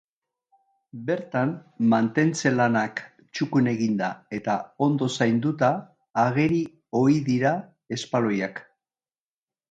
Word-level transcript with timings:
Bertan 1.07 1.49
mantentze 1.89 2.51
lanak 2.53 3.01
txukun 3.39 3.69
eginda 3.71 4.07
eta 4.37 4.55
ondo 4.85 5.09
zainduta 5.17 5.69
ageri 6.23 6.63
ohi 7.01 7.19
dira 7.29 7.53
espaloiak. 7.99 8.63